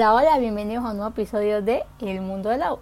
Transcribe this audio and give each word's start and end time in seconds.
Hola, 0.00 0.14
hola, 0.14 0.38
bienvenidos 0.38 0.82
a 0.82 0.92
un 0.92 0.96
nuevo 0.96 1.10
episodio 1.10 1.60
de 1.60 1.84
El 2.00 2.22
Mundo 2.22 2.48
del 2.48 2.62
Agua. 2.62 2.80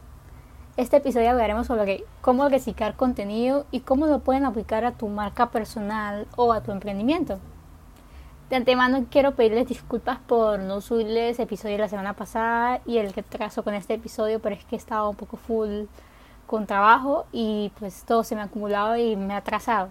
Este 0.77 0.99
episodio 0.99 1.31
hablaremos 1.31 1.67
sobre 1.67 2.05
cómo 2.21 2.49
reciclar 2.49 2.95
contenido 2.95 3.67
y 3.73 3.81
cómo 3.81 4.07
lo 4.07 4.21
pueden 4.21 4.45
aplicar 4.45 4.85
a 4.85 4.93
tu 4.93 5.09
marca 5.09 5.51
personal 5.51 6.29
o 6.37 6.53
a 6.53 6.63
tu 6.63 6.71
emprendimiento. 6.71 7.41
De 8.51 8.55
antemano 8.55 9.07
quiero 9.11 9.35
pedirles 9.35 9.67
disculpas 9.67 10.21
por 10.29 10.61
no 10.61 10.81
subirles 10.81 11.41
episodio 11.41 11.77
la 11.79 11.89
semana 11.89 12.13
pasada 12.13 12.83
y 12.87 12.99
el 12.99 13.13
retraso 13.13 13.65
con 13.65 13.75
este 13.75 13.95
episodio, 13.95 14.39
pero 14.39 14.55
es 14.55 14.65
que 14.65 14.77
estaba 14.77 15.09
un 15.09 15.17
poco 15.17 15.37
full 15.39 15.87
con 16.47 16.69
trabajo 16.69 17.27
y 17.33 17.73
pues 17.81 18.05
todo 18.05 18.23
se 18.23 18.37
me 18.37 18.43
ha 18.43 18.45
acumulado 18.45 18.97
y 18.97 19.17
me 19.17 19.35
ha 19.35 19.39
atrasado. 19.39 19.89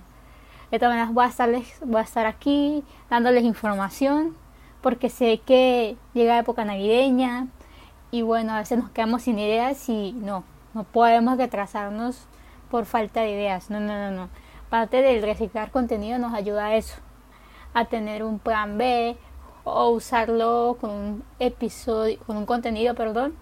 De 0.71 0.79
todas 0.79 0.93
maneras 0.93 1.13
voy 1.13 1.25
a, 1.25 1.27
estarles, 1.27 1.77
voy 1.83 1.99
a 1.99 2.03
estar 2.03 2.25
aquí 2.25 2.85
dándoles 3.09 3.43
información 3.43 4.46
porque 4.87 5.09
sé 5.09 5.41
que 5.45 5.97
llega 6.13 6.39
época 6.39 6.63
navideña 6.63 7.47
y 8.09 8.21
bueno, 8.21 8.53
a 8.53 8.59
veces 8.59 8.79
nos 8.79 8.89
quedamos 8.89 9.23
sin 9.23 9.37
ideas 9.37 9.89
y 9.89 10.13
no, 10.13 10.45
no 10.73 10.85
podemos 10.85 11.37
retrasarnos 11.37 12.25
por 12.71 12.85
falta 12.85 13.19
de 13.19 13.31
ideas. 13.31 13.69
No, 13.69 13.81
no, 13.81 13.97
no, 13.97 14.11
no. 14.11 14.29
Parte 14.69 15.01
del 15.01 15.21
reciclar 15.21 15.71
contenido 15.71 16.19
nos 16.19 16.33
ayuda 16.33 16.67
a 16.67 16.75
eso, 16.77 16.95
a 17.73 17.83
tener 17.83 18.23
un 18.23 18.39
plan 18.39 18.77
B 18.77 19.17
o 19.65 19.89
usarlo 19.89 20.77
con 20.79 20.91
un 20.91 21.23
episodio, 21.39 22.17
con 22.25 22.37
un 22.37 22.45
contenido, 22.45 22.95
perdón, 22.95 23.35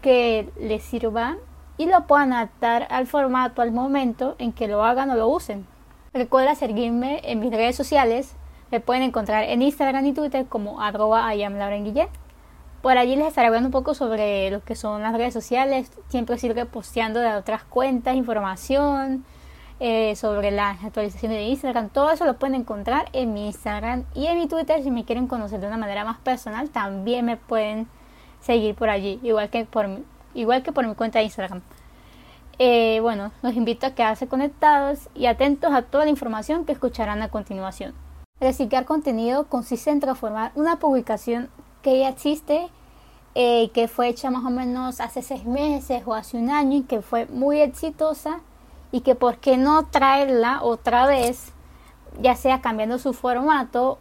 que 0.00 0.50
les 0.58 0.82
sirva 0.82 1.36
y 1.78 1.86
lo 1.86 2.08
puedan 2.08 2.32
adaptar 2.32 2.88
al 2.90 3.06
formato, 3.06 3.62
al 3.62 3.70
momento 3.70 4.34
en 4.40 4.52
que 4.52 4.66
lo 4.66 4.82
hagan 4.82 5.10
o 5.10 5.14
lo 5.14 5.28
usen. 5.28 5.64
Recuerda 6.12 6.56
seguirme 6.56 7.20
en 7.22 7.38
mis 7.38 7.52
redes 7.52 7.76
sociales 7.76 8.34
me 8.72 8.80
pueden 8.80 9.02
encontrar 9.02 9.44
en 9.44 9.60
Instagram 9.60 10.06
y 10.06 10.14
Twitter 10.14 10.46
como 10.46 10.80
arroba 10.80 11.30
Por 12.80 12.96
allí 12.96 13.16
les 13.16 13.26
estaré 13.28 13.48
hablando 13.48 13.68
un 13.68 13.72
poco 13.72 13.92
sobre 13.92 14.50
lo 14.50 14.64
que 14.64 14.74
son 14.74 15.02
las 15.02 15.12
redes 15.12 15.34
sociales. 15.34 15.92
Siempre 16.08 16.38
sirve 16.38 16.64
posteando 16.64 17.20
de 17.20 17.34
otras 17.34 17.64
cuentas, 17.64 18.16
información 18.16 19.26
eh, 19.78 20.16
sobre 20.16 20.50
las 20.52 20.82
actualizaciones 20.82 21.36
de 21.36 21.44
Instagram. 21.44 21.90
Todo 21.90 22.12
eso 22.12 22.24
lo 22.24 22.38
pueden 22.38 22.54
encontrar 22.54 23.10
en 23.12 23.34
mi 23.34 23.44
Instagram 23.48 24.04
y 24.14 24.24
en 24.26 24.38
mi 24.38 24.48
Twitter. 24.48 24.82
Si 24.82 24.90
me 24.90 25.04
quieren 25.04 25.26
conocer 25.26 25.60
de 25.60 25.66
una 25.66 25.76
manera 25.76 26.06
más 26.06 26.18
personal, 26.20 26.70
también 26.70 27.26
me 27.26 27.36
pueden 27.36 27.88
seguir 28.40 28.74
por 28.74 28.88
allí, 28.88 29.20
igual 29.22 29.50
que 29.50 29.66
por, 29.66 29.86
igual 30.32 30.62
que 30.62 30.72
por 30.72 30.86
mi 30.86 30.94
cuenta 30.94 31.18
de 31.18 31.26
Instagram. 31.26 31.60
Eh, 32.58 33.00
bueno, 33.02 33.32
los 33.42 33.52
invito 33.52 33.86
a 33.86 33.90
quedarse 33.90 34.28
conectados 34.28 35.10
y 35.14 35.26
atentos 35.26 35.74
a 35.74 35.82
toda 35.82 36.04
la 36.04 36.10
información 36.10 36.64
que 36.64 36.72
escucharán 36.72 37.20
a 37.20 37.28
continuación. 37.28 37.92
Reciclar 38.42 38.86
contenido 38.86 39.44
consiste 39.46 39.90
en 39.90 40.00
transformar 40.00 40.50
una 40.56 40.80
publicación 40.80 41.48
que 41.80 42.00
ya 42.00 42.08
existe, 42.08 42.68
eh, 43.36 43.70
que 43.72 43.86
fue 43.86 44.08
hecha 44.08 44.32
más 44.32 44.44
o 44.44 44.50
menos 44.50 45.00
hace 45.00 45.22
seis 45.22 45.44
meses 45.44 46.02
o 46.04 46.12
hace 46.12 46.38
un 46.38 46.50
año 46.50 46.78
y 46.78 46.82
que 46.82 47.02
fue 47.02 47.26
muy 47.26 47.60
exitosa 47.60 48.40
y 48.90 49.02
que 49.02 49.14
por 49.14 49.36
qué 49.36 49.58
no 49.58 49.84
traerla 49.86 50.60
otra 50.60 51.06
vez, 51.06 51.52
ya 52.20 52.34
sea 52.34 52.60
cambiando 52.60 52.98
su 52.98 53.12
formato 53.12 54.00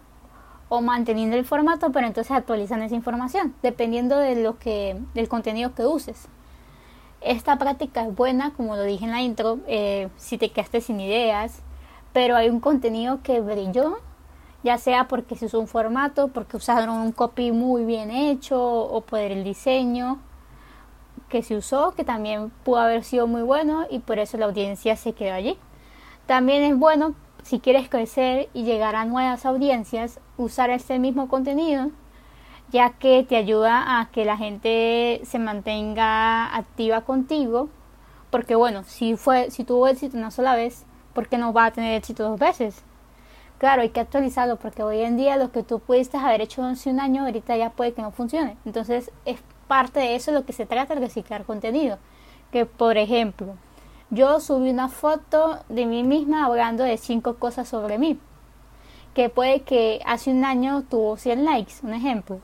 o 0.69 0.81
manteniendo 0.81 1.37
el 1.37 1.45
formato, 1.45 1.91
pero 1.91 2.07
entonces 2.07 2.31
actualizan 2.31 2.81
esa 2.81 2.95
información, 2.95 3.53
dependiendo 3.61 4.17
de 4.17 4.41
lo 4.41 4.57
que, 4.57 4.99
del 5.13 5.29
contenido 5.29 5.75
que 5.75 5.85
uses. 5.85 6.29
Esta 7.21 7.59
práctica 7.59 8.07
es 8.07 8.15
buena, 8.15 8.53
como 8.53 8.75
lo 8.75 8.81
dije 8.85 9.05
en 9.05 9.11
la 9.11 9.21
intro, 9.21 9.59
eh, 9.67 10.09
si 10.17 10.39
te 10.39 10.49
quedaste 10.49 10.81
sin 10.81 10.99
ideas, 10.99 11.59
pero 12.11 12.35
hay 12.35 12.49
un 12.49 12.59
contenido 12.59 13.19
que 13.21 13.39
brilló 13.39 13.99
ya 14.63 14.77
sea 14.77 15.07
porque 15.07 15.35
se 15.35 15.45
usó 15.47 15.59
un 15.59 15.67
formato, 15.67 16.27
porque 16.29 16.57
usaron 16.57 16.89
un 16.89 17.11
copy 17.11 17.51
muy 17.51 17.85
bien 17.85 18.11
hecho 18.11 18.61
o 18.61 19.01
por 19.01 19.19
el 19.19 19.43
diseño 19.43 20.19
que 21.29 21.43
se 21.43 21.55
usó, 21.55 21.91
que 21.91 22.03
también 22.03 22.51
pudo 22.63 22.79
haber 22.79 23.03
sido 23.03 23.25
muy 23.25 23.41
bueno 23.41 23.85
y 23.89 23.99
por 23.99 24.19
eso 24.19 24.37
la 24.37 24.45
audiencia 24.45 24.95
se 24.95 25.13
quedó 25.13 25.33
allí. 25.33 25.57
También 26.27 26.63
es 26.63 26.77
bueno, 26.77 27.15
si 27.43 27.59
quieres 27.59 27.89
crecer 27.89 28.49
y 28.53 28.63
llegar 28.63 28.95
a 28.95 29.05
nuevas 29.05 29.45
audiencias, 29.45 30.19
usar 30.37 30.69
este 30.69 30.99
mismo 30.99 31.27
contenido, 31.27 31.89
ya 32.69 32.91
que 32.91 33.23
te 33.23 33.37
ayuda 33.37 33.99
a 33.99 34.11
que 34.11 34.25
la 34.25 34.37
gente 34.37 35.21
se 35.23 35.39
mantenga 35.39 36.55
activa 36.55 37.01
contigo, 37.01 37.69
porque 38.29 38.55
bueno, 38.55 38.83
si 38.83 39.15
fue 39.15 39.49
si 39.51 39.63
tuvo 39.63 39.87
éxito 39.87 40.17
una 40.17 40.31
sola 40.31 40.55
vez, 40.55 40.85
¿por 41.13 41.27
qué 41.27 41.37
no 41.37 41.53
va 41.53 41.65
a 41.65 41.71
tener 41.71 41.95
éxito 41.95 42.29
dos 42.29 42.39
veces? 42.39 42.83
Claro, 43.61 43.83
hay 43.83 43.89
que 43.89 43.99
actualizarlo 43.99 44.55
porque 44.55 44.81
hoy 44.81 45.01
en 45.01 45.17
día 45.17 45.37
lo 45.37 45.51
que 45.51 45.61
tú 45.61 45.77
pudiste 45.77 46.17
haber 46.17 46.41
hecho 46.41 46.63
hace 46.63 46.89
un 46.89 46.99
año, 46.99 47.25
ahorita 47.25 47.55
ya 47.57 47.69
puede 47.69 47.93
que 47.93 48.01
no 48.01 48.09
funcione. 48.09 48.57
Entonces 48.65 49.11
es 49.23 49.39
parte 49.67 49.99
de 49.99 50.15
eso 50.15 50.31
lo 50.31 50.45
que 50.45 50.51
se 50.51 50.65
trata 50.65 50.95
de 50.95 51.01
reciclar 51.01 51.45
contenido. 51.45 51.99
Que 52.51 52.65
por 52.65 52.97
ejemplo, 52.97 53.53
yo 54.09 54.39
subí 54.39 54.71
una 54.71 54.87
foto 54.87 55.59
de 55.69 55.85
mí 55.85 56.01
misma 56.01 56.45
hablando 56.45 56.83
de 56.83 56.97
cinco 56.97 57.35
cosas 57.35 57.67
sobre 57.69 57.99
mí. 57.99 58.19
Que 59.13 59.29
puede 59.29 59.61
que 59.61 60.01
hace 60.07 60.31
un 60.31 60.43
año 60.43 60.81
tuvo 60.81 61.15
100 61.17 61.45
likes, 61.45 61.73
un 61.83 61.93
ejemplo. 61.93 62.39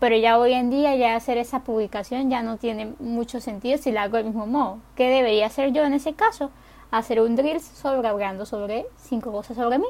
Pero 0.00 0.16
ya 0.16 0.36
hoy 0.36 0.52
en 0.54 0.70
día 0.70 0.96
ya 0.96 1.14
hacer 1.14 1.38
esa 1.38 1.60
publicación 1.60 2.28
ya 2.28 2.42
no 2.42 2.56
tiene 2.56 2.92
mucho 2.98 3.40
sentido 3.40 3.78
si 3.78 3.92
la 3.92 4.02
hago 4.02 4.16
del 4.16 4.26
mismo 4.26 4.48
modo. 4.48 4.78
¿Qué 4.96 5.08
debería 5.10 5.46
hacer 5.46 5.72
yo 5.72 5.84
en 5.84 5.92
ese 5.92 6.14
caso? 6.14 6.50
Hacer 6.90 7.20
un 7.20 7.36
drill 7.36 7.60
sobre 7.60 8.08
hablando 8.08 8.46
sobre 8.46 8.86
cinco 8.96 9.30
cosas 9.30 9.56
sobre 9.56 9.78
mí 9.78 9.86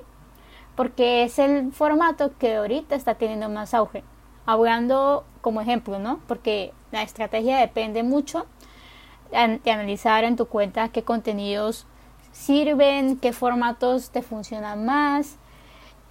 porque 0.76 1.24
es 1.24 1.38
el 1.38 1.72
formato 1.72 2.36
que 2.38 2.56
ahorita 2.56 2.94
está 2.94 3.14
teniendo 3.14 3.48
más 3.48 3.74
auge. 3.74 4.04
Hablando 4.44 5.24
como 5.40 5.60
ejemplo, 5.60 5.98
¿no? 5.98 6.20
Porque 6.28 6.72
la 6.92 7.02
estrategia 7.02 7.58
depende 7.58 8.02
mucho 8.02 8.46
de 9.30 9.70
analizar 9.70 10.22
en 10.22 10.36
tu 10.36 10.46
cuenta 10.46 10.90
qué 10.90 11.02
contenidos 11.02 11.86
sirven, 12.30 13.16
qué 13.16 13.32
formatos 13.32 14.10
te 14.10 14.22
funcionan 14.22 14.84
más 14.84 15.36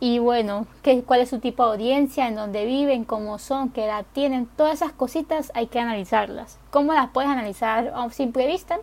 y 0.02 0.20
bueno, 0.20 0.68
qué, 0.82 1.04
cuál 1.04 1.22
es 1.22 1.30
su 1.30 1.40
tipo 1.40 1.64
de 1.64 1.72
audiencia, 1.72 2.28
en 2.28 2.36
dónde 2.36 2.66
viven, 2.66 3.06
cómo 3.06 3.38
son, 3.40 3.70
qué 3.70 3.86
edad 3.86 4.06
tienen, 4.12 4.48
todas 4.48 4.74
esas 4.74 4.92
cositas 4.92 5.52
hay 5.56 5.68
que 5.68 5.80
analizarlas. 5.80 6.60
¿Cómo 6.72 6.94
las 6.94 7.12
puedes 7.12 7.30
analizar 7.30 7.94
a 7.96 8.10
simple 8.10 8.48
vista? 8.48 8.80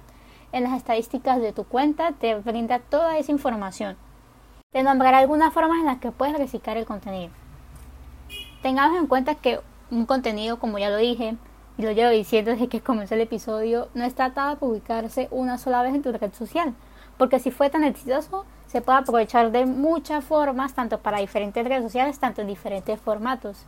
En 0.52 0.64
las 0.64 0.74
estadísticas 0.74 1.40
de 1.40 1.52
tu 1.52 1.64
cuenta 1.64 2.12
te 2.12 2.34
brinda 2.36 2.78
toda 2.78 3.18
esa 3.18 3.32
información 3.32 3.96
te 4.72 4.82
nombraré 4.82 5.18
algunas 5.18 5.52
formas 5.52 5.80
en 5.80 5.86
las 5.86 5.98
que 5.98 6.12
puedes 6.12 6.36
reciclar 6.36 6.78
el 6.78 6.86
contenido. 6.86 7.30
Tengamos 8.62 8.98
en 8.98 9.06
cuenta 9.06 9.34
que 9.34 9.60
un 9.90 10.06
contenido, 10.06 10.58
como 10.58 10.78
ya 10.78 10.88
lo 10.88 10.96
dije, 10.96 11.36
y 11.76 11.82
lo 11.82 11.92
llevo 11.92 12.10
diciendo 12.10 12.52
desde 12.52 12.68
que 12.68 12.80
comenzó 12.80 13.14
el 13.14 13.20
episodio, 13.20 13.88
no 13.92 14.04
está 14.04 14.26
tratado 14.26 14.50
de 14.50 14.56
publicarse 14.56 15.28
una 15.30 15.58
sola 15.58 15.82
vez 15.82 15.94
en 15.94 16.00
tu 16.00 16.10
red 16.10 16.32
social, 16.32 16.74
porque 17.18 17.38
si 17.38 17.50
fue 17.50 17.68
tan 17.68 17.84
exitoso, 17.84 18.46
se 18.66 18.80
puede 18.80 19.00
aprovechar 19.00 19.52
de 19.52 19.66
muchas 19.66 20.24
formas, 20.24 20.72
tanto 20.72 21.00
para 21.00 21.18
diferentes 21.18 21.62
redes 21.66 21.82
sociales, 21.82 22.18
tanto 22.18 22.40
en 22.40 22.46
diferentes 22.46 22.98
formatos. 22.98 23.66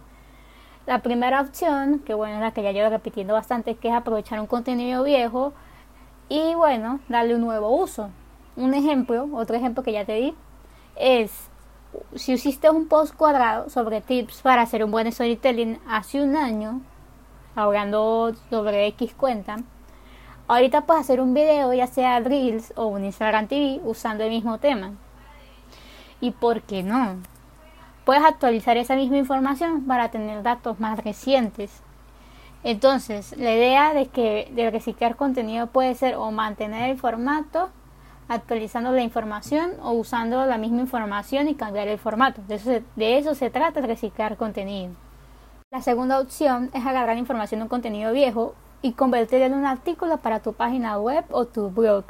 La 0.86 1.00
primera 1.00 1.42
opción, 1.42 1.98
que 1.98 2.14
bueno, 2.14 2.36
es 2.36 2.40
la 2.40 2.52
que 2.52 2.62
ya 2.62 2.72
llevo 2.72 2.88
repitiendo 2.88 3.34
bastante, 3.34 3.74
que 3.74 3.88
es 3.88 3.94
aprovechar 3.94 4.40
un 4.40 4.46
contenido 4.46 5.04
viejo 5.04 5.52
y 6.30 6.54
bueno, 6.54 7.00
darle 7.08 7.34
un 7.34 7.42
nuevo 7.42 7.76
uso. 7.76 8.08
Un 8.56 8.72
ejemplo, 8.72 9.28
otro 9.34 9.56
ejemplo 9.56 9.82
que 9.82 9.92
ya 9.92 10.06
te 10.06 10.14
di, 10.14 10.34
es 10.96 11.48
si 12.14 12.32
hiciste 12.32 12.70
un 12.70 12.88
post 12.88 13.14
cuadrado 13.14 13.70
sobre 13.70 14.00
tips 14.00 14.42
para 14.42 14.62
hacer 14.62 14.84
un 14.84 14.90
buen 14.90 15.10
storytelling 15.10 15.78
hace 15.88 16.22
un 16.22 16.36
año, 16.36 16.80
hablando 17.54 18.34
sobre 18.50 18.86
X 18.88 19.14
cuenta, 19.14 19.58
ahorita 20.48 20.82
puedes 20.82 21.02
hacer 21.02 21.20
un 21.20 21.34
video, 21.34 21.72
ya 21.72 21.86
sea 21.86 22.20
Reels 22.20 22.72
o 22.76 22.86
un 22.86 23.04
Instagram 23.04 23.46
TV, 23.46 23.80
usando 23.84 24.24
el 24.24 24.30
mismo 24.30 24.58
tema. 24.58 24.92
¿Y 26.20 26.32
por 26.32 26.62
qué 26.62 26.82
no? 26.82 27.16
Puedes 28.04 28.24
actualizar 28.24 28.76
esa 28.76 28.96
misma 28.96 29.18
información 29.18 29.84
para 29.86 30.10
tener 30.10 30.42
datos 30.42 30.80
más 30.80 31.02
recientes. 31.02 31.82
Entonces, 32.62 33.36
la 33.36 33.52
idea 33.52 33.94
de 33.94 34.06
que 34.06 34.50
de 34.52 34.70
reciclar 34.70 35.16
contenido 35.16 35.66
puede 35.66 35.94
ser 35.94 36.16
o 36.16 36.30
mantener 36.30 36.90
el 36.90 36.98
formato 36.98 37.70
actualizando 38.28 38.92
la 38.92 39.02
información 39.02 39.72
o 39.82 39.92
usando 39.92 40.44
la 40.46 40.58
misma 40.58 40.80
información 40.80 41.48
y 41.48 41.54
cambiar 41.54 41.88
el 41.88 41.98
formato. 41.98 42.42
De 42.48 42.56
eso, 42.56 42.64
se, 42.64 42.82
de 42.96 43.18
eso 43.18 43.34
se 43.34 43.50
trata 43.50 43.80
reciclar 43.80 44.36
contenido. 44.36 44.94
La 45.70 45.82
segunda 45.82 46.20
opción 46.20 46.70
es 46.72 46.86
agarrar 46.86 47.18
información 47.18 47.60
de 47.60 47.64
un 47.64 47.68
contenido 47.68 48.12
viejo 48.12 48.54
y 48.82 48.92
convertirlo 48.92 49.46
en 49.46 49.54
un 49.54 49.66
artículo 49.66 50.18
para 50.18 50.40
tu 50.40 50.52
página 50.52 50.98
web 50.98 51.24
o 51.30 51.46
tu 51.46 51.70
blog. 51.70 52.04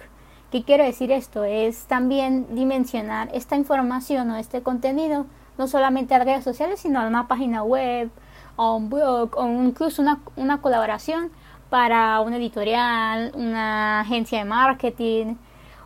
¿Qué 0.51 0.65
quiero 0.65 0.85
decir 0.85 1.11
esto? 1.11 1.45
Es 1.45 1.87
también 1.87 2.47
dimensionar 2.55 3.29
esta 3.33 3.57
información 3.57 4.31
o 4.31 4.37
este 4.37 4.63
contenido 4.63 5.27
no 5.57 5.67
solamente 5.67 6.15
a 6.15 6.19
redes 6.19 6.45
sociales, 6.45 6.81
sino 6.81 7.01
a 7.01 7.07
una 7.07 7.27
página 7.27 7.63
web 7.63 8.11
o 8.57 8.77
un 8.77 8.91
blog 8.91 9.37
o 9.37 9.47
incluso 9.47 10.03
una, 10.03 10.21
una 10.37 10.61
colaboración 10.61 11.31
para 11.71 12.21
una 12.21 12.37
editorial, 12.37 13.33
una 13.35 14.01
agencia 14.01 14.39
de 14.39 14.45
marketing, 14.45 15.37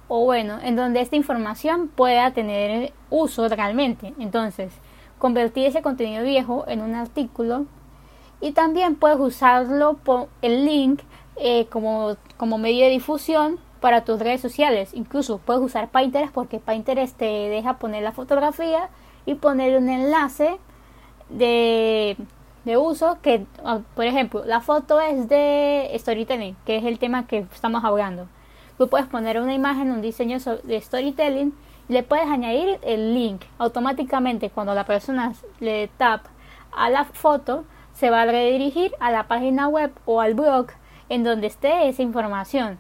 o 0.08 0.24
bueno, 0.24 0.58
en 0.62 0.74
donde 0.74 1.00
esta 1.00 1.16
información 1.16 1.88
pueda 1.88 2.32
tener 2.32 2.92
uso 3.10 3.48
realmente. 3.48 4.14
Entonces, 4.18 4.72
convertir 5.18 5.66
ese 5.66 5.82
contenido 5.82 6.24
viejo 6.24 6.64
en 6.68 6.80
un 6.80 6.94
artículo 6.94 7.66
Y 8.40 8.52
también 8.52 8.94
puedes 8.94 9.18
usarlo 9.18 9.94
por 9.94 10.28
el 10.42 10.64
link 10.64 11.00
eh, 11.36 11.66
como, 11.66 12.16
como 12.36 12.56
medio 12.56 12.84
de 12.84 12.90
difusión 12.90 13.58
para 13.80 14.04
tus 14.04 14.20
redes 14.20 14.40
sociales. 14.40 14.90
Incluso 14.94 15.38
puedes 15.38 15.62
usar 15.62 15.88
Pinterest 15.88 16.32
porque 16.32 16.60
Pinterest 16.60 17.16
te 17.16 17.24
deja 17.24 17.78
poner 17.78 18.04
la 18.04 18.12
fotografía 18.12 18.90
y 19.26 19.34
poner 19.34 19.76
un 19.76 19.88
enlace 19.88 20.58
de, 21.30 22.16
de 22.64 22.76
uso 22.76 23.18
que, 23.22 23.44
ah, 23.64 23.80
por 23.96 24.04
ejemplo, 24.04 24.44
la 24.44 24.60
foto 24.60 25.00
es 25.00 25.28
de 25.28 25.90
storytelling, 25.98 26.56
que 26.64 26.76
es 26.76 26.84
el 26.84 26.98
tema 26.98 27.26
que 27.26 27.38
estamos 27.52 27.84
hablando. 27.84 28.28
Tú 28.78 28.88
puedes 28.88 29.08
poner 29.08 29.40
una 29.40 29.54
imagen, 29.54 29.90
un 29.90 30.00
diseño 30.00 30.38
de 30.62 30.80
storytelling 30.80 31.52
y 31.88 31.92
le 31.92 32.04
puedes 32.04 32.28
añadir 32.28 32.78
el 32.82 33.12
link. 33.12 33.42
Automáticamente 33.58 34.50
cuando 34.50 34.72
la 34.72 34.84
persona 34.84 35.32
le 35.58 35.88
tap 35.98 36.26
a 36.70 36.88
la 36.88 37.04
foto, 37.04 37.64
se 37.92 38.10
va 38.10 38.22
a 38.22 38.26
redirigir 38.26 38.92
a 39.00 39.10
la 39.10 39.26
página 39.26 39.66
web 39.66 39.90
o 40.04 40.20
al 40.20 40.34
blog 40.34 40.68
en 41.08 41.24
donde 41.24 41.48
esté 41.48 41.88
esa 41.88 42.02
información. 42.02 42.78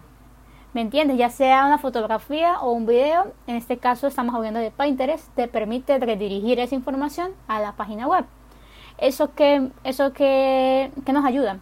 ¿Me 0.72 0.82
entiendes? 0.82 1.18
Ya 1.18 1.30
sea 1.30 1.66
una 1.66 1.78
fotografía 1.78 2.60
o 2.60 2.70
un 2.70 2.86
video, 2.86 3.32
en 3.48 3.56
este 3.56 3.78
caso 3.78 4.06
estamos 4.06 4.34
hablando 4.36 4.60
de 4.60 4.70
Pinterest, 4.70 5.34
te 5.34 5.48
permite 5.48 5.98
redirigir 5.98 6.60
esa 6.60 6.76
información 6.76 7.32
a 7.48 7.58
la 7.58 7.72
página 7.72 8.06
web. 8.06 8.24
Eso 8.98 9.34
que, 9.34 9.70
eso 9.82 10.12
que, 10.12 10.92
que 11.04 11.12
nos 11.12 11.24
ayuda 11.24 11.58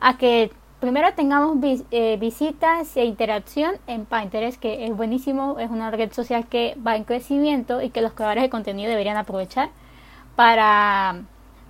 a 0.00 0.16
que 0.16 0.50
primero 0.80 1.14
tengamos 1.14 1.56
eh, 1.90 2.16
visitas 2.18 2.96
e 2.96 3.04
interacción 3.04 3.76
en 3.86 4.04
Pinterest, 4.04 4.60
que 4.60 4.86
es 4.86 4.96
buenísimo, 4.96 5.58
es 5.58 5.70
una 5.70 5.90
red 5.90 6.12
social 6.12 6.46
que 6.46 6.76
va 6.86 6.96
en 6.96 7.04
crecimiento 7.04 7.82
y 7.82 7.90
que 7.90 8.02
los 8.02 8.12
creadores 8.12 8.42
de 8.42 8.50
contenido 8.50 8.90
deberían 8.90 9.16
aprovechar 9.16 9.70
para 10.36 11.22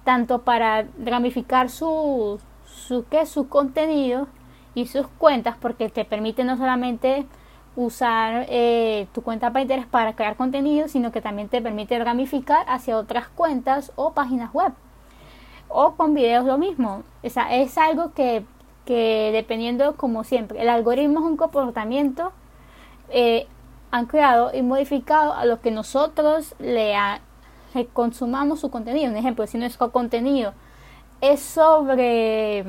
tanto 0.04 0.42
para 0.42 0.86
ramificar 1.02 1.70
su, 1.70 2.38
su, 2.66 3.06
¿qué? 3.08 3.26
su 3.26 3.48
contenido 3.48 4.26
y 4.74 4.86
sus 4.86 5.06
cuentas 5.06 5.56
porque 5.60 5.88
te 5.88 6.04
permite 6.04 6.44
no 6.44 6.56
solamente 6.56 7.26
usar 7.76 8.46
eh, 8.48 9.08
tu 9.12 9.22
cuenta 9.22 9.52
Pinterest 9.52 9.88
para 9.88 10.14
crear 10.14 10.36
contenido, 10.36 10.88
sino 10.88 11.10
que 11.10 11.20
también 11.20 11.48
te 11.48 11.60
permite 11.60 11.98
ramificar 12.02 12.64
hacia 12.68 12.96
otras 12.96 13.28
cuentas 13.28 13.92
o 13.96 14.12
páginas 14.12 14.52
web. 14.52 14.72
O 15.68 15.94
con 15.94 16.14
videos 16.14 16.44
lo 16.44 16.58
mismo. 16.58 17.02
O 17.22 17.30
sea, 17.30 17.54
es 17.56 17.76
algo 17.78 18.12
que, 18.12 18.44
que 18.84 19.31
dependiendo, 19.32 19.96
como 19.96 20.25
siempre, 20.25 20.60
el 20.60 20.69
algoritmo 20.69 21.20
es 21.20 21.26
un 21.26 21.36
comportamiento 21.36 22.32
eh, 23.10 23.46
han 23.90 24.06
creado 24.06 24.50
y 24.52 24.62
modificado 24.62 25.34
a 25.34 25.44
lo 25.44 25.60
que 25.60 25.70
nosotros 25.70 26.54
le, 26.58 26.94
le 27.75 27.86
consumamos 27.88 28.60
su 28.60 28.70
contenido. 28.70 29.10
Un 29.10 29.16
ejemplo, 29.16 29.46
si 29.46 29.56
nuestro 29.58 29.92
contenido 29.92 30.52
es 31.20 31.40
sobre 31.40 32.64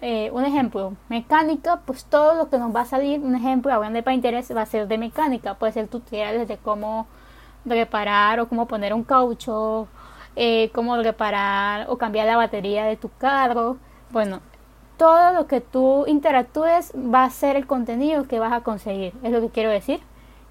eh, 0.00 0.30
un 0.32 0.44
ejemplo, 0.44 0.94
mecánica, 1.08 1.80
pues 1.84 2.04
todo 2.06 2.34
lo 2.34 2.48
que 2.48 2.58
nos 2.58 2.74
va 2.74 2.82
a 2.82 2.84
salir, 2.86 3.20
un 3.20 3.34
ejemplo, 3.34 3.72
hablando 3.72 3.96
de 3.96 4.02
Pinterest, 4.02 4.56
va 4.56 4.62
a 4.62 4.66
ser 4.66 4.88
de 4.88 4.98
mecánica, 4.98 5.54
puede 5.54 5.72
ser 5.72 5.88
tutoriales 5.88 6.48
de 6.48 6.56
cómo 6.56 7.06
reparar 7.64 8.40
o 8.40 8.48
cómo 8.48 8.66
poner 8.66 8.94
un 8.94 9.04
caucho, 9.04 9.88
eh, 10.36 10.70
cómo 10.74 10.96
reparar 10.96 11.86
o 11.88 11.98
cambiar 11.98 12.26
la 12.26 12.36
batería 12.36 12.84
de 12.84 12.96
tu 12.96 13.10
carro. 13.18 13.76
Bueno, 14.10 14.40
todo 14.96 15.32
lo 15.32 15.46
que 15.46 15.60
tú 15.60 16.04
interactúes 16.06 16.92
va 16.94 17.24
a 17.24 17.30
ser 17.30 17.56
el 17.56 17.66
contenido 17.66 18.28
que 18.28 18.38
vas 18.38 18.52
a 18.52 18.62
conseguir, 18.62 19.12
es 19.22 19.32
lo 19.32 19.40
que 19.40 19.50
quiero 19.50 19.70
decir. 19.70 20.00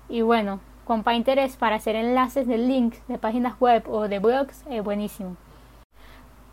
Y 0.09 0.21
bueno, 0.21 0.59
con 0.85 1.03
Pinterest 1.03 1.57
para 1.57 1.77
hacer 1.77 1.95
enlaces 1.95 2.47
de 2.47 2.57
links 2.57 3.01
de 3.07 3.17
páginas 3.17 3.59
web 3.59 3.83
o 3.89 4.07
de 4.07 4.19
blogs 4.19 4.63
es 4.69 4.83
buenísimo 4.83 5.35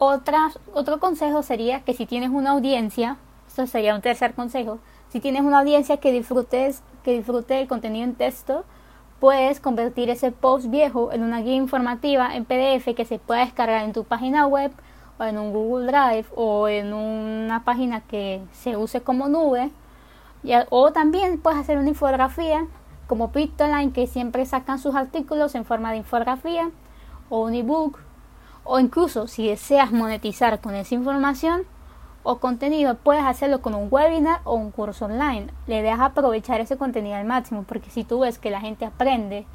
otro 0.00 0.98
consejo 0.98 1.42
sería 1.42 1.80
que 1.80 1.92
si 1.92 2.06
tienes 2.06 2.30
una 2.30 2.52
audiencia, 2.52 3.18
esto 3.46 3.66
sería 3.66 3.94
un 3.94 4.00
tercer 4.00 4.32
consejo, 4.34 4.78
si 5.10 5.20
tienes 5.20 5.42
una 5.42 5.60
audiencia 5.60 5.98
que 5.98 6.10
disfrutes, 6.10 6.82
que 7.04 7.12
disfrute 7.12 7.60
el 7.60 7.68
contenido 7.68 8.04
en 8.04 8.14
texto, 8.14 8.64
puedes 9.18 9.60
convertir 9.60 10.08
ese 10.08 10.32
post 10.32 10.70
viejo 10.70 11.12
en 11.12 11.22
una 11.22 11.42
guía 11.42 11.56
informativa 11.56 12.34
en 12.34 12.46
PDF 12.46 12.94
que 12.96 13.04
se 13.04 13.18
pueda 13.18 13.44
descargar 13.44 13.84
en 13.84 13.92
tu 13.92 14.04
página 14.04 14.46
web 14.46 14.72
en 15.28 15.38
un 15.38 15.52
Google 15.52 15.86
Drive 15.86 16.26
o 16.34 16.68
en 16.68 16.92
una 16.92 17.64
página 17.64 18.00
que 18.00 18.42
se 18.52 18.76
use 18.76 19.02
como 19.02 19.28
nube. 19.28 19.70
o 20.70 20.92
también 20.92 21.38
puedes 21.40 21.60
hacer 21.60 21.78
una 21.78 21.90
infografía 21.90 22.66
como 23.06 23.32
Pictoline 23.32 23.92
que 23.92 24.06
siempre 24.06 24.46
sacan 24.46 24.78
sus 24.78 24.94
artículos 24.94 25.54
en 25.54 25.64
forma 25.64 25.90
de 25.90 25.98
infografía 25.98 26.70
o 27.28 27.42
un 27.42 27.54
ebook 27.54 27.98
o 28.64 28.78
incluso 28.78 29.26
si 29.26 29.48
deseas 29.48 29.92
monetizar 29.92 30.60
con 30.60 30.74
esa 30.74 30.94
información 30.94 31.62
o 32.22 32.38
contenido, 32.38 32.96
puedes 32.96 33.24
hacerlo 33.24 33.62
con 33.62 33.74
un 33.74 33.88
webinar 33.90 34.40
o 34.44 34.54
un 34.54 34.70
curso 34.70 35.06
online. 35.06 35.48
Le 35.66 35.82
dejas 35.82 36.00
aprovechar 36.00 36.60
ese 36.60 36.76
contenido 36.76 37.16
al 37.16 37.24
máximo, 37.24 37.64
porque 37.66 37.90
si 37.90 38.04
tú 38.04 38.20
ves 38.20 38.38
que 38.38 38.50
la 38.50 38.60
gente 38.60 38.84
aprende 38.84 39.46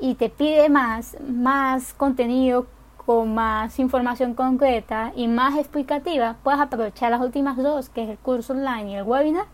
y 0.00 0.14
te 0.14 0.28
pide 0.28 0.68
más, 0.68 1.16
más 1.26 1.94
contenido 1.94 2.66
con 3.06 3.34
más 3.34 3.78
información 3.78 4.34
concreta 4.34 5.12
y 5.16 5.28
más 5.28 5.56
explicativa, 5.56 6.36
puedes 6.42 6.60
aprovechar 6.60 7.10
las 7.10 7.20
últimas 7.20 7.56
dos, 7.56 7.88
que 7.88 8.04
es 8.04 8.08
el 8.08 8.18
curso 8.18 8.52
online 8.52 8.92
y 8.92 8.94
el 8.94 9.02
webinar, 9.02 9.46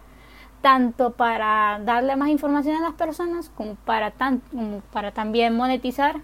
tanto 0.61 1.13
para 1.13 1.81
darle 1.85 2.17
más 2.17 2.29
información 2.29 2.77
a 2.77 2.81
las 2.81 2.95
personas 2.95 3.51
como 3.57 3.77
para, 3.77 4.11
tan, 4.11 4.41
como 4.51 4.81
para 4.93 5.13
también 5.13 5.57
monetizar 5.57 6.21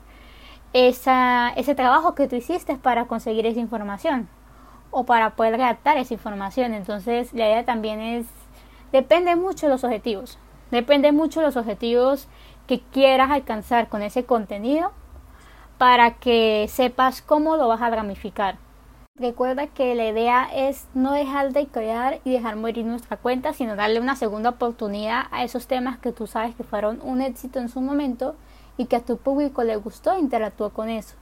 esa, 0.73 1.51
ese 1.51 1.75
trabajo 1.75 2.15
que 2.15 2.29
tú 2.29 2.37
hiciste 2.37 2.77
para 2.77 3.07
conseguir 3.07 3.47
esa 3.47 3.61
información 3.61 4.29
o 4.91 5.05
para 5.05 5.31
poder 5.31 5.53
redactar 5.53 5.97
esa 5.97 6.15
información. 6.15 6.75
Entonces 6.75 7.33
la 7.33 7.47
idea 7.47 7.65
también 7.65 8.01
es, 8.01 8.27
depende 8.93 9.37
mucho 9.37 9.67
de 9.67 9.73
los 9.73 9.85
objetivos, 9.85 10.39
depende 10.71 11.13
mucho 11.13 11.41
de 11.41 11.47
los 11.47 11.57
objetivos 11.57 12.29
que 12.67 12.81
quieras 12.81 13.31
alcanzar 13.31 13.89
con 13.89 14.03
ese 14.03 14.25
contenido 14.25 14.93
para 15.79 16.15
que 16.15 16.67
sepas 16.69 17.23
cómo 17.23 17.57
lo 17.57 17.69
vas 17.69 17.83
a 17.83 17.91
ramificar. 17.91 18.57
Recuerda 19.17 19.69
que 19.69 19.95
la 19.95 20.09
idea 20.09 20.49
es 20.53 20.89
no 20.93 21.13
dejar 21.13 21.53
de 21.53 21.69
crear 21.69 22.21
y 22.25 22.33
dejar 22.33 22.57
morir 22.57 22.85
nuestra 22.85 23.17
cuenta, 23.17 23.53
sino 23.53 23.77
darle 23.77 24.01
una 24.01 24.17
segunda 24.17 24.51
oportunidad 24.51 25.27
a 25.31 25.45
esos 25.45 25.69
temas 25.69 25.99
que 25.99 26.11
tú 26.11 26.27
sabes 26.27 26.57
que 26.57 26.65
fueron 26.65 27.01
un 27.01 27.21
éxito 27.21 27.61
en 27.61 27.69
su 27.69 27.81
momento 27.81 28.35
y 28.77 28.87
que 28.87 28.97
a 28.97 29.05
tu 29.05 29.17
público 29.17 29.63
le 29.63 29.77
gustó 29.77 30.15
e 30.15 30.19
interactuó 30.19 30.71
con 30.71 30.89
eso. 30.89 31.15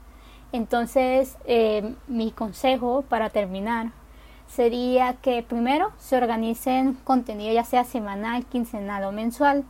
Entonces, 0.53 1.37
eh, 1.45 1.95
mi 2.07 2.31
consejo 2.31 3.05
para 3.09 3.29
terminar 3.29 3.91
sería 4.47 5.15
que 5.15 5.43
primero 5.43 5.93
se 5.99 6.17
organicen 6.17 6.95
contenido 7.05 7.53
ya 7.53 7.65
sea 7.65 7.85
semanal, 7.85 8.47
quincenal 8.47 9.05
o 9.05 9.13
mensual, 9.13 9.65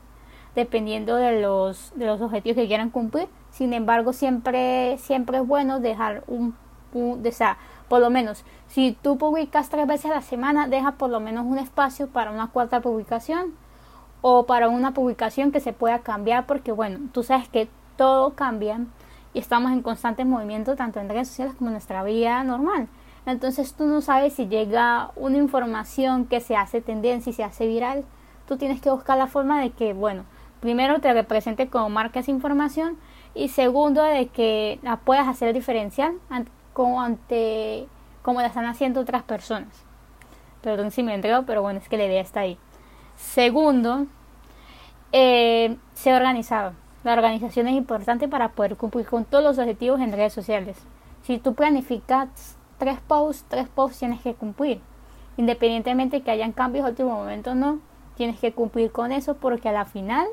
dependiendo 0.55 1.17
de 1.17 1.41
los, 1.41 1.93
de 1.97 2.07
los 2.07 2.21
objetivos 2.21 2.57
que 2.57 2.69
quieran 2.69 2.91
cumplir. 2.91 3.29
Sin 3.52 3.73
embargo, 3.73 4.12
siempre, 4.12 4.99
siempre 4.99 5.38
es 5.38 5.47
bueno 5.47 5.78
dejar 5.78 6.25
un, 6.26 6.56
un 6.92 7.23
por 7.88 8.00
lo 8.00 8.09
menos, 8.09 8.44
si 8.68 8.97
tú 9.02 9.18
publicas 9.18 9.68
tres 9.68 9.87
veces 9.87 10.11
a 10.11 10.14
la 10.14 10.23
semana, 10.23 10.66
deja 10.66 10.92
por 10.92 11.11
lo 11.11 11.21
menos 11.21 11.44
un 11.44 11.59
espacio 11.59 12.09
para 12.09 12.30
una 12.30 12.49
cuarta 12.49 12.80
publicación 12.80 13.54
o 14.23 14.47
para 14.47 14.71
una 14.71 14.94
publicación 14.94 15.52
que 15.52 15.61
se 15.61 15.75
pueda 15.75 15.99
cambiar 15.99 16.47
porque 16.47 16.73
bueno, 16.73 17.11
tú 17.12 17.23
sabes 17.23 17.49
que 17.49 17.68
todo 17.97 18.35
cambia 18.35 18.80
y 19.35 19.40
estamos 19.40 19.73
en 19.73 19.82
constante 19.82 20.25
movimiento 20.25 20.75
tanto 20.75 21.00
en 21.00 21.09
redes 21.09 21.28
sociales 21.28 21.54
como 21.54 21.68
en 21.68 21.75
nuestra 21.75 22.02
vida 22.02 22.42
normal. 22.44 22.88
Entonces 23.26 23.75
tú 23.75 23.85
no 23.85 24.00
sabes 24.00 24.32
si 24.32 24.49
llega 24.49 25.11
una 25.14 25.37
información 25.37 26.25
que 26.25 26.40
se 26.40 26.56
hace 26.56 26.80
tendencia 26.80 27.30
y 27.30 27.35
se 27.35 27.44
hace 27.44 27.66
viral. 27.66 28.04
Tú 28.49 28.56
tienes 28.56 28.80
que 28.80 28.90
buscar 28.90 29.18
la 29.18 29.26
forma 29.26 29.61
de 29.61 29.71
que, 29.71 29.92
bueno, 29.92 30.25
primero 30.61 31.00
te 31.00 31.12
represente 31.12 31.68
como 31.68 31.88
marca 31.88 32.21
esa 32.21 32.30
información 32.30 32.97
y 33.35 33.49
segundo 33.49 34.03
de 34.03 34.29
que 34.29 34.79
la 34.83 34.97
puedas 34.97 35.29
hacer 35.29 35.55
diferencial 35.55 36.15
como 36.73 37.01
ante 37.01 37.87
como 38.23 38.41
la 38.41 38.47
están 38.47 38.67
haciendo 38.67 39.01
otras 39.01 39.23
personas. 39.23 39.85
Perdón 40.61 40.91
si 40.91 41.03
me 41.03 41.15
entrego, 41.15 41.43
pero 41.43 41.61
bueno, 41.62 41.81
es 41.81 41.89
que 41.89 41.97
la 41.97 42.05
idea 42.05 42.21
está 42.21 42.41
ahí. 42.41 42.57
Segundo, 43.17 44.07
eh, 45.11 45.77
ser 45.95 46.15
organizado. 46.15 46.75
La 47.05 47.15
organización 47.15 47.67
es 47.67 47.75
importante 47.75 48.29
para 48.29 48.51
poder 48.51 48.77
cumplir 48.77 49.07
con 49.07 49.25
todos 49.25 49.43
los 49.43 49.59
objetivos 49.59 50.01
en 50.01 50.12
redes 50.12 50.33
sociales. 50.33 50.79
Si 51.23 51.39
tú 51.39 51.55
planificas 51.55 52.57
tres 52.79 52.99
posts, 53.01 53.45
tres 53.49 53.69
posts 53.69 53.99
tienes 53.99 54.21
que 54.21 54.35
cumplir. 54.35 54.81
Independientemente 55.37 56.19
de 56.19 56.23
que 56.23 56.31
hayan 56.31 56.53
cambios 56.53 56.85
en 56.85 56.91
último 56.91 57.11
momento 57.11 57.53
o 57.53 57.55
no, 57.55 57.81
tienes 58.17 58.39
que 58.39 58.53
cumplir 58.53 58.93
con 58.93 59.11
eso 59.11 59.35
porque 59.35 59.69
a 59.69 59.73
la 59.73 59.85
final, 59.85 60.27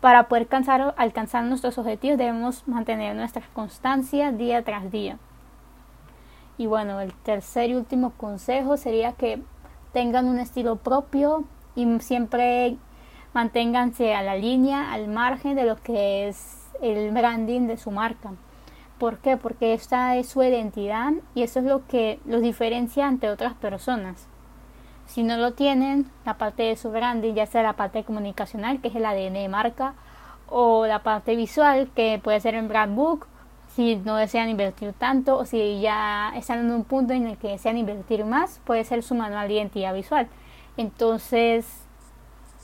para 0.00 0.28
poder 0.28 0.42
alcanzar, 0.44 0.94
alcanzar 0.96 1.44
nuestros 1.44 1.78
objetivos, 1.78 2.18
debemos 2.18 2.66
mantener 2.68 3.16
nuestra 3.16 3.42
constancia 3.52 4.32
día 4.32 4.62
tras 4.62 4.90
día. 4.90 5.18
Y 6.56 6.66
bueno, 6.66 7.00
el 7.00 7.12
tercer 7.12 7.70
y 7.70 7.74
último 7.74 8.10
consejo 8.10 8.76
sería 8.76 9.12
que 9.12 9.42
tengan 9.92 10.26
un 10.26 10.38
estilo 10.38 10.76
propio, 10.76 11.44
y 11.78 12.00
siempre 12.00 12.76
manténganse 13.32 14.14
a 14.14 14.22
la 14.22 14.34
línea, 14.34 14.92
al 14.92 15.06
margen 15.06 15.54
de 15.54 15.64
lo 15.64 15.76
que 15.76 16.28
es 16.28 16.66
el 16.82 17.12
branding 17.12 17.68
de 17.68 17.76
su 17.76 17.92
marca. 17.92 18.32
¿Por 18.98 19.18
qué? 19.18 19.36
Porque 19.36 19.74
esta 19.74 20.16
es 20.16 20.28
su 20.28 20.42
identidad 20.42 21.12
y 21.36 21.42
eso 21.42 21.60
es 21.60 21.66
lo 21.66 21.86
que 21.86 22.18
los 22.24 22.42
diferencia 22.42 23.06
ante 23.06 23.30
otras 23.30 23.54
personas. 23.54 24.26
Si 25.08 25.22
no 25.22 25.38
lo 25.38 25.54
tienen, 25.54 26.10
la 26.26 26.34
parte 26.34 26.64
de 26.64 26.76
su 26.76 26.90
branding, 26.90 27.32
ya 27.32 27.46
sea 27.46 27.62
la 27.62 27.72
parte 27.72 28.04
comunicacional, 28.04 28.80
que 28.80 28.88
es 28.88 28.94
el 28.94 29.06
ADN 29.06 29.32
de 29.32 29.48
marca, 29.48 29.94
o 30.50 30.86
la 30.86 31.02
parte 31.02 31.34
visual, 31.34 31.88
que 31.96 32.20
puede 32.22 32.40
ser 32.40 32.54
en 32.54 32.68
brand 32.68 32.94
book, 32.94 33.26
si 33.74 33.96
no 33.96 34.16
desean 34.16 34.50
invertir 34.50 34.92
tanto, 34.92 35.38
o 35.38 35.46
si 35.46 35.80
ya 35.80 36.32
están 36.36 36.60
en 36.60 36.70
un 36.70 36.84
punto 36.84 37.14
en 37.14 37.26
el 37.26 37.38
que 37.38 37.48
desean 37.48 37.78
invertir 37.78 38.26
más, 38.26 38.60
puede 38.64 38.84
ser 38.84 39.02
su 39.02 39.14
manual 39.14 39.48
de 39.48 39.54
identidad 39.54 39.94
visual. 39.94 40.28
Entonces, 40.76 41.86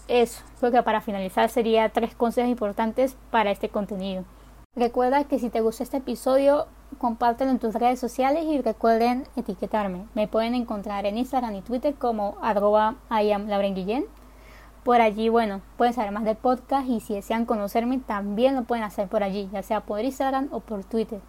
eso, 0.06 0.42
creo 0.60 0.70
que 0.70 0.82
para 0.82 1.00
finalizar 1.00 1.48
sería 1.48 1.88
tres 1.88 2.14
consejos 2.14 2.50
importantes 2.50 3.16
para 3.30 3.52
este 3.52 3.70
contenido. 3.70 4.24
Recuerda 4.76 5.22
que 5.22 5.38
si 5.38 5.50
te 5.50 5.60
gustó 5.60 5.84
este 5.84 5.98
episodio, 5.98 6.66
compártelo 6.98 7.52
en 7.52 7.60
tus 7.60 7.74
redes 7.74 8.00
sociales 8.00 8.44
y 8.44 8.60
recuerden 8.60 9.22
etiquetarme. 9.36 10.04
Me 10.14 10.26
pueden 10.26 10.56
encontrar 10.56 11.06
en 11.06 11.16
Instagram 11.16 11.54
y 11.54 11.62
Twitter 11.62 11.94
como 11.94 12.36
arroba 12.42 12.96
Guillén. 13.08 14.06
Por 14.82 15.00
allí, 15.00 15.28
bueno, 15.28 15.60
pueden 15.76 15.94
saber 15.94 16.10
más 16.10 16.24
del 16.24 16.36
podcast 16.36 16.88
y 16.88 16.98
si 16.98 17.14
desean 17.14 17.46
conocerme 17.46 17.98
también 17.98 18.56
lo 18.56 18.64
pueden 18.64 18.82
hacer 18.82 19.06
por 19.06 19.22
allí, 19.22 19.48
ya 19.52 19.62
sea 19.62 19.82
por 19.82 20.00
Instagram 20.00 20.48
o 20.50 20.58
por 20.58 20.82
Twitter. 20.82 21.20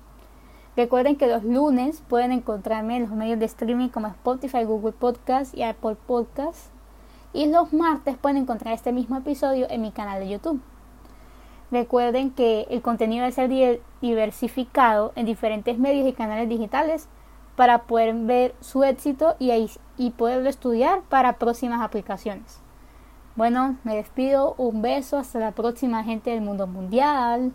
Recuerden 0.75 1.15
que 1.15 1.27
los 1.27 1.43
lunes 1.43 2.01
pueden 2.09 2.31
encontrarme 2.31 2.97
en 2.97 3.03
los 3.03 3.11
medios 3.11 3.37
de 3.37 3.45
streaming 3.45 3.89
como 3.89 4.07
Spotify, 4.07 4.63
Google 4.63 4.93
Podcast 4.93 5.55
y 5.55 5.61
Apple 5.61 5.97
Podcast. 6.07 6.71
Y 7.31 7.45
los 7.45 7.73
martes 7.73 8.17
pueden 8.17 8.37
encontrar 8.37 8.73
este 8.73 8.91
mismo 8.91 9.17
episodio 9.17 9.67
en 9.69 9.83
mi 9.83 9.91
canal 9.91 10.19
de 10.19 10.29
YouTube. 10.29 10.61
Recuerden 11.72 12.31
que 12.31 12.67
el 12.69 12.81
contenido 12.81 13.24
debe 13.24 13.34
ser 13.34 13.81
diversificado 14.01 15.12
en 15.15 15.25
diferentes 15.25 15.77
medios 15.77 16.07
y 16.07 16.13
canales 16.13 16.48
digitales 16.48 17.07
para 17.55 17.84
poder 17.84 18.13
ver 18.13 18.55
su 18.60 18.84
éxito 18.84 19.36
y, 19.39 20.10
poderlo 20.12 20.50
estudiar 20.50 21.01
para 21.10 21.34
próximas 21.34 21.81
aplicaciones. 21.81 22.60
Bueno, 23.36 23.77
me 23.84 23.95
despido, 23.95 24.55
un 24.57 24.81
beso, 24.81 25.17
hasta 25.17 25.39
la 25.39 25.51
próxima 25.51 26.03
gente 26.03 26.29
del 26.29 26.41
mundo 26.41 26.67
mundial. 26.67 27.51